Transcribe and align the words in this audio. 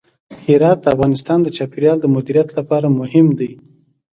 هرات 0.45 0.79
د 0.81 0.85
افغانستان 0.95 1.39
د 1.43 1.47
چاپیریال 1.57 1.97
د 2.01 2.05
مدیریت 2.15 2.49
لپاره 2.57 2.87
مهم 2.99 3.27
دي. 3.39 3.51